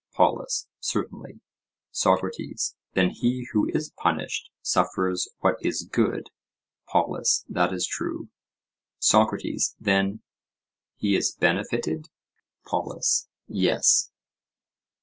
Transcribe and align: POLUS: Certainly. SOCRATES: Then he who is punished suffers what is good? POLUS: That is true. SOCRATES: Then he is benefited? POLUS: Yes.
POLUS: 0.15 0.65
Certainly. 0.79 1.41
SOCRATES: 1.91 2.75
Then 2.95 3.11
he 3.11 3.47
who 3.53 3.69
is 3.69 3.91
punished 3.91 4.49
suffers 4.63 5.29
what 5.41 5.57
is 5.61 5.87
good? 5.91 6.31
POLUS: 6.89 7.45
That 7.47 7.71
is 7.71 7.85
true. 7.85 8.29
SOCRATES: 8.97 9.75
Then 9.79 10.23
he 10.95 11.15
is 11.15 11.35
benefited? 11.35 12.09
POLUS: 12.65 13.27
Yes. 13.47 14.09